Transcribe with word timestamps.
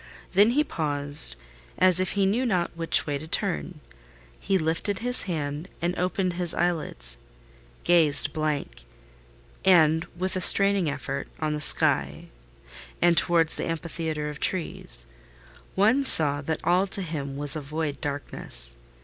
Then 0.31 0.49
he 0.57 0.63
paused, 0.63 1.35
as 1.77 1.99
if 1.99 2.13
he 2.13 2.25
knew 2.25 2.43
not 2.43 2.75
which 2.75 3.05
way 3.05 3.19
to 3.19 3.27
turn. 3.27 3.81
He 4.39 4.57
lifted 4.57 4.97
his 4.97 5.21
hand 5.29 5.69
and 5.79 5.95
opened 5.95 6.33
his 6.33 6.55
eyelids; 6.55 7.17
gazed 7.83 8.33
blank, 8.33 8.85
and 9.63 10.05
with 10.17 10.35
a 10.35 10.41
straining 10.41 10.89
effort, 10.89 11.27
on 11.39 11.53
the 11.53 11.61
sky, 11.61 12.29
and 12.99 13.15
toward 13.15 13.49
the 13.49 13.65
amphitheatre 13.67 14.27
of 14.27 14.39
trees: 14.39 15.05
one 15.75 16.03
saw 16.03 16.41
that 16.41 16.63
all 16.63 16.87
to 16.87 17.03
him 17.03 17.37
was 17.37 17.53
void 17.53 18.01
darkness. 18.01 18.77